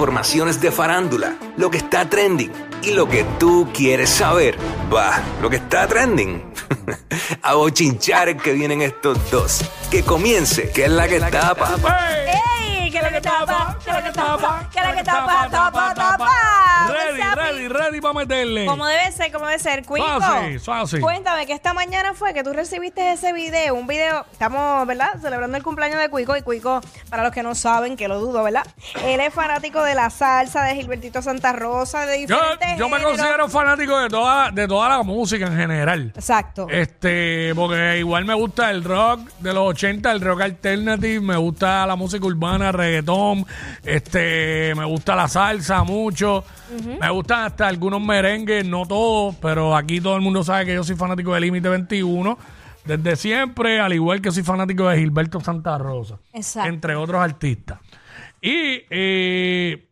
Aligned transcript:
Informaciones 0.00 0.60
de 0.60 0.70
farándula, 0.70 1.34
lo 1.56 1.72
que 1.72 1.78
está 1.78 2.08
trending 2.08 2.52
y 2.82 2.92
lo 2.92 3.08
que 3.08 3.24
tú 3.40 3.68
quieres 3.74 4.08
saber. 4.08 4.56
Va, 4.94 5.20
lo 5.42 5.50
que 5.50 5.56
está 5.56 5.88
trending. 5.88 6.40
A 7.42 7.54
bochinchar 7.54 8.36
que 8.36 8.52
vienen 8.52 8.80
estos 8.80 9.18
dos. 9.32 9.64
Que 9.90 10.04
comience, 10.04 10.70
que 10.70 10.84
es 10.84 10.90
la 10.92 11.08
que 11.08 11.18
tapa. 11.18 11.74
¡Ey! 12.60 12.92
¿Qué 12.92 12.98
es 12.98 13.02
lo 13.02 13.10
que 13.10 13.20
tapa? 13.20 13.76
¿Qué 13.82 13.90
es 13.90 13.96
lo 13.96 14.02
que 14.04 14.12
tapa? 14.12 14.68
¿Qué 14.72 14.78
es 14.78 14.86
lo 14.86 14.94
que? 14.94 15.02
¡Tapa, 15.02 15.48
tapa! 15.50 15.77
Para 18.12 18.24
meterle. 18.26 18.66
Como 18.66 18.86
debe 18.86 19.12
ser, 19.12 19.32
como 19.32 19.46
debe 19.46 19.58
ser. 19.58 19.84
Cuico, 19.84 20.06
Suave, 20.06 20.58
suave. 20.58 21.00
cuéntame 21.00 21.46
que 21.46 21.52
esta 21.52 21.72
mañana 21.74 22.14
fue 22.14 22.34
que 22.34 22.42
tú 22.42 22.52
recibiste 22.52 23.12
ese 23.12 23.32
video, 23.32 23.74
un 23.74 23.86
video, 23.86 24.24
estamos, 24.32 24.86
¿verdad? 24.86 25.18
Celebrando 25.20 25.56
el 25.56 25.62
cumpleaños 25.62 26.00
de 26.00 26.08
Cuico 26.08 26.36
y 26.36 26.42
Cuico, 26.42 26.80
para 27.10 27.22
los 27.22 27.32
que 27.32 27.42
no 27.42 27.54
saben, 27.54 27.96
que 27.96 28.08
lo 28.08 28.20
dudo, 28.20 28.42
¿verdad? 28.42 28.66
Él 29.04 29.20
es 29.20 29.32
fanático 29.32 29.82
de 29.82 29.94
la 29.94 30.10
salsa, 30.10 30.62
de 30.64 30.74
Gilbertito 30.74 31.22
Santa 31.22 31.52
Rosa, 31.52 32.06
de 32.06 32.26
Yo, 32.26 32.36
diferentes 32.36 32.78
yo 32.78 32.88
me 32.88 32.96
géneros. 32.96 33.16
considero 33.18 33.48
fanático 33.48 33.98
de 33.98 34.08
toda, 34.08 34.50
de 34.50 34.66
toda 34.68 34.88
la 34.88 35.02
música 35.02 35.46
en 35.46 35.56
general. 35.56 36.12
Exacto. 36.14 36.66
Este, 36.70 37.54
porque 37.54 37.98
igual 37.98 38.24
me 38.24 38.34
gusta 38.34 38.70
el 38.70 38.84
rock 38.84 39.20
de 39.40 39.52
los 39.54 39.68
80, 39.70 40.10
el 40.12 40.20
rock 40.20 40.42
alternative, 40.42 41.20
me 41.20 41.36
gusta 41.36 41.86
la 41.86 41.96
música 41.96 42.24
urbana, 42.26 42.72
reggaetón, 42.72 43.46
este, 43.84 44.74
me 44.76 44.84
gusta 44.84 45.14
la 45.16 45.28
salsa 45.28 45.82
mucho, 45.84 46.44
me 47.00 47.10
gustan 47.10 47.44
hasta 47.46 47.66
algunos 47.68 47.97
merengues, 48.00 48.66
no 48.66 48.86
todos, 48.86 49.36
pero 49.36 49.76
aquí 49.76 50.00
todo 50.00 50.16
el 50.16 50.22
mundo 50.22 50.42
sabe 50.44 50.66
que 50.66 50.74
yo 50.74 50.84
soy 50.84 50.96
fanático 50.96 51.34
de 51.34 51.40
Límite 51.40 51.68
21 51.68 52.38
desde 52.84 53.16
siempre, 53.16 53.80
al 53.80 53.92
igual 53.92 54.20
que 54.22 54.30
soy 54.30 54.42
fanático 54.42 54.88
de 54.88 54.98
Gilberto 54.98 55.40
Santa 55.40 55.76
Rosa, 55.78 56.18
Exacto. 56.32 56.68
entre 56.70 56.94
otros 56.96 57.20
artistas. 57.20 57.78
Y 58.40 58.82
eh, 58.90 59.88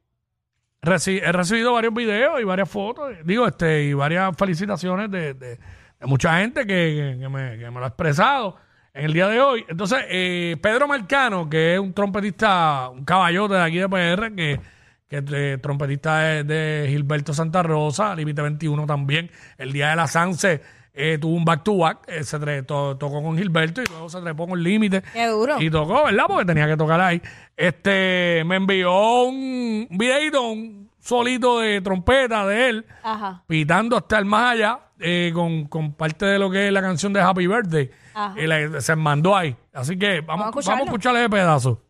reci- 0.82 1.20
he 1.22 1.32
recibido 1.32 1.72
varios 1.72 1.92
videos 1.92 2.40
y 2.40 2.44
varias 2.44 2.70
fotos, 2.70 3.12
digo, 3.24 3.46
este, 3.46 3.84
y 3.84 3.92
varias 3.92 4.34
felicitaciones 4.36 5.10
de, 5.10 5.34
de- 5.34 5.56
de 5.98 6.06
mucha 6.06 6.38
gente 6.38 6.66
que, 6.66 7.16
que 7.20 7.28
me, 7.28 7.58
que 7.58 7.70
me 7.70 7.78
lo 7.80 7.84
ha 7.84 7.88
expresado 7.88 8.56
en 8.94 9.06
el 9.06 9.12
día 9.12 9.28
de 9.28 9.40
hoy. 9.40 9.64
Entonces, 9.68 9.98
eh, 10.08 10.56
Pedro 10.62 10.86
Marcano, 10.88 11.48
que 11.50 11.74
es 11.74 11.80
un 11.80 11.92
trompetista, 11.92 12.88
un 12.90 13.04
caballote 13.04 13.54
de 13.54 13.62
aquí 13.62 13.78
de 13.78 13.88
PR, 13.88 14.34
que, 14.34 14.60
que 15.08 15.18
es 15.18 15.24
de- 15.26 15.58
trompetista 15.58 16.18
de, 16.18 16.44
de 16.44 16.86
Gilberto 16.88 17.32
Santa 17.34 17.62
Rosa, 17.62 18.14
Límite 18.14 18.42
21 18.42 18.86
también, 18.86 19.30
el 19.58 19.72
día 19.72 19.90
de 19.90 19.96
la 19.96 20.06
Sanse. 20.06 20.60
eh, 20.98 21.18
tuvo 21.20 21.36
un 21.36 21.44
back 21.44 21.62
to 21.62 21.76
back, 21.76 21.98
eh, 22.08 22.24
se 22.24 22.38
tre- 22.40 22.64
to- 22.64 22.96
tocó 22.96 23.22
con 23.22 23.36
Gilberto 23.36 23.82
y 23.82 23.84
luego 23.86 24.08
se 24.08 24.18
trepó 24.22 24.48
con 24.48 24.62
Límite. 24.62 25.02
Qué 25.12 25.26
duro. 25.26 25.60
Y 25.60 25.68
tocó, 25.70 26.04
¿verdad? 26.06 26.24
Porque 26.26 26.46
tenía 26.46 26.66
que 26.66 26.76
tocar 26.78 26.98
ahí. 27.02 27.20
Este, 27.54 28.42
me 28.46 28.56
envió 28.56 29.24
un 29.24 29.86
videito, 29.90 30.40
un 30.42 30.90
solito 30.98 31.60
de 31.60 31.82
trompeta 31.82 32.46
de 32.46 32.68
él, 32.70 32.86
Ajá. 33.02 33.42
pitando 33.46 33.94
hasta 33.98 34.18
el 34.18 34.24
más 34.24 34.52
allá, 34.54 34.80
eh, 34.98 35.32
con, 35.34 35.66
con 35.66 35.92
parte 35.92 36.24
de 36.24 36.38
lo 36.38 36.50
que 36.50 36.68
es 36.68 36.72
la 36.72 36.80
canción 36.80 37.12
de 37.12 37.20
Happy 37.20 37.46
Birthday. 37.46 37.90
Ajá. 38.14 38.40
Y 38.40 38.46
le- 38.46 38.80
se 38.80 38.96
mandó 38.96 39.36
ahí. 39.36 39.54
Así 39.74 39.98
que 39.98 40.22
vamos, 40.22 40.46
Vamos 40.46 40.66
a 40.68 40.82
escucharle 40.84 41.20
ese 41.20 41.28
pedazo. 41.28 41.82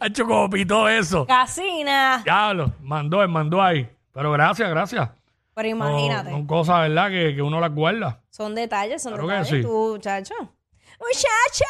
Ha 0.00 0.06
hecho 0.06 0.26
como 0.26 0.48
pitó 0.50 0.88
eso. 0.88 1.26
Casina. 1.26 2.20
Diablo, 2.24 2.72
mandó, 2.82 3.22
él 3.22 3.28
mandó 3.28 3.62
ahí. 3.62 3.88
Pero 4.12 4.32
gracias, 4.32 4.68
gracias. 4.70 5.10
Pero 5.54 5.68
No, 5.76 5.88
imagínate. 5.88 6.30
Son 6.30 6.46
cosas, 6.46 6.80
¿verdad? 6.82 7.08
Que, 7.10 7.34
que 7.34 7.42
uno 7.42 7.60
las 7.60 7.72
guarda. 7.74 8.20
Son 8.30 8.54
detalles, 8.54 9.02
son 9.02 9.12
Claro 9.14 9.28
que 9.28 9.34
detalles. 9.34 9.56
sí. 9.56 9.62
Tú, 9.62 9.92
muchacho. 9.94 10.34
Muchacho. 10.98 11.64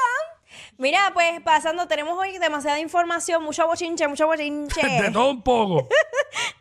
Mira, 0.79 1.11
pues 1.13 1.41
pasando, 1.43 1.87
tenemos 1.87 2.19
hoy 2.19 2.39
demasiada 2.39 2.79
información, 2.81 3.43
mucho 3.43 3.67
bochinche, 3.67 4.07
mucho 4.09 4.27
bochinche. 4.27 4.81
De 5.03 5.11
todo 5.11 5.31
un 5.31 5.43
poco. 5.43 5.89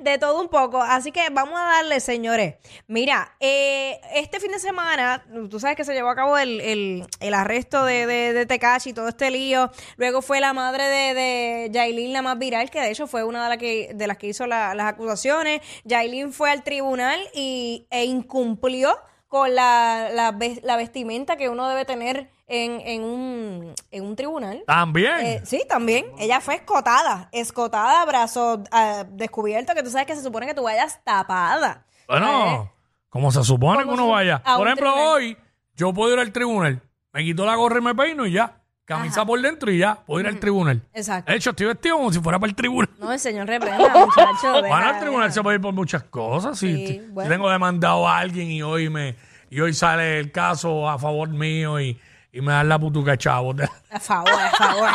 De 0.05 0.19
todo 0.19 0.39
un 0.39 0.49
poco. 0.49 0.83
Así 0.83 1.11
que 1.11 1.29
vamos 1.31 1.59
a 1.59 1.63
darle, 1.63 1.99
señores. 1.99 2.57
Mira, 2.87 3.35
eh, 3.39 3.99
este 4.13 4.39
fin 4.39 4.51
de 4.51 4.59
semana, 4.59 5.25
tú 5.49 5.59
sabes 5.59 5.75
que 5.75 5.83
se 5.83 5.95
llevó 5.95 6.09
a 6.09 6.15
cabo 6.15 6.37
el, 6.37 6.61
el- 7.19 7.33
arresto 7.33 7.83
de, 7.83 8.05
de, 8.05 8.33
de 8.33 8.45
Tekashi 8.45 8.93
todo 8.93 9.07
este 9.07 9.31
lío. 9.31 9.71
Luego 9.97 10.21
fue 10.21 10.39
la 10.39 10.53
madre 10.53 10.83
de, 10.83 11.13
de 11.15 11.69
Yailin, 11.71 12.13
la 12.13 12.21
más 12.21 12.37
viral, 12.37 12.69
que 12.69 12.79
de 12.81 12.91
hecho 12.91 13.07
fue 13.07 13.23
una 13.23 13.43
de, 13.45 13.49
las 13.49 13.57
que, 13.57 13.91
de 13.95 14.05
las 14.05 14.17
que 14.17 14.27
hizo 14.27 14.45
la- 14.45 14.75
las 14.75 14.85
acusaciones. 14.93 15.61
Yailin 15.85 16.31
fue 16.33 16.51
al 16.51 16.63
tribunal 16.63 17.19
y, 17.33 17.87
e 17.89 18.05
incumplió 18.05 18.95
con 19.27 19.55
la, 19.55 20.09
la, 20.13 20.37
la 20.61 20.77
vestimenta 20.77 21.35
que 21.35 21.49
uno 21.49 21.67
debe 21.67 21.83
tener 21.83 22.29
en, 22.47 22.81
en, 22.81 23.03
un, 23.03 23.73
en 23.91 24.03
un 24.03 24.15
tribunal. 24.15 24.63
También. 24.67 25.13
Eh, 25.19 25.41
sí, 25.45 25.63
también. 25.67 26.05
Ella 26.19 26.41
fue 26.41 26.55
escotada, 26.55 27.29
escotada, 27.31 28.05
brazo 28.05 28.63
ah, 28.71 29.05
descubierto, 29.09 29.73
que 29.73 29.83
tú 29.83 29.89
sabes 29.89 30.07
que 30.07 30.15
se 30.15 30.23
supone 30.23 30.45
que 30.45 30.53
tú 30.53 30.63
vayas 30.63 31.03
tapada. 31.03 31.85
Bueno, 32.07 32.71
como 33.09 33.31
se 33.31 33.43
supone 33.43 33.83
que 33.83 33.89
uno 33.89 34.09
vaya. 34.09 34.41
Por 34.43 34.67
ejemplo, 34.67 34.91
tribunal. 34.91 35.13
hoy 35.15 35.37
yo 35.75 35.93
puedo 35.93 36.13
ir 36.13 36.19
al 36.19 36.31
tribunal. 36.31 36.81
Me 37.13 37.23
quito 37.23 37.45
la 37.45 37.55
gorra 37.55 37.79
y 37.79 37.81
me 37.81 37.95
peino 37.95 38.25
y 38.25 38.33
ya. 38.33 38.61
Camisa 38.83 39.25
por 39.25 39.41
dentro 39.41 39.71
y 39.71 39.79
ya. 39.79 39.95
Puedo 40.05 40.19
ir 40.21 40.27
al 40.27 40.39
tribunal. 40.39 40.83
Exacto. 40.93 41.31
De 41.31 41.37
hecho, 41.37 41.49
estoy 41.49 41.65
vestido 41.65 41.95
como 41.95 42.13
si 42.13 42.19
fuera 42.19 42.37
para 42.37 42.49
el 42.51 42.55
tribunal. 42.55 42.89
No, 42.99 43.11
el 43.11 43.19
señor 43.19 43.47
reprenda, 43.47 43.79
muchacho. 44.05 44.51
Bueno, 44.51 44.61
deja, 44.61 44.89
al 44.89 44.99
tribunal 44.99 45.33
se 45.33 45.41
puede 45.41 45.55
ir 45.55 45.61
por 45.61 45.73
muchas 45.73 46.03
cosas. 46.03 46.59
Si, 46.59 46.67
Sí, 46.67 46.87
si 46.87 46.99
bueno. 47.07 47.29
tengo 47.29 47.49
demandado 47.49 48.07
a 48.07 48.19
alguien 48.19 48.51
y 48.51 48.61
hoy 48.61 48.89
me 48.89 49.15
y 49.49 49.59
hoy 49.59 49.73
sale 49.73 50.19
el 50.19 50.31
caso 50.31 50.87
a 50.87 50.99
favor 50.99 51.29
mío 51.29 51.79
y, 51.79 51.99
y 52.35 52.41
me 52.41 52.51
dan 52.51 52.67
la 52.67 52.77
putuca 52.77 53.17
chavo. 53.17 53.55
A 53.91 53.99
favor, 53.99 54.29
a 54.33 54.49
favor. 54.51 54.89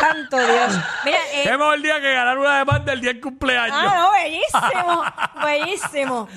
Santo 0.00 0.36
Dios. 0.36 0.72
Mira, 1.04 1.18
eh, 1.32 1.42
Qué 1.44 1.56
mejor 1.56 1.80
día 1.80 2.00
que 2.00 2.12
ganar 2.12 2.38
una 2.38 2.58
demanda 2.58 2.92
el 2.92 3.00
día 3.00 3.12
del 3.12 3.20
cumpleaños. 3.20 3.76
Ah, 3.78 3.94
no, 3.94 4.10
bellísimo, 4.12 5.04
bellísimo. 5.44 6.28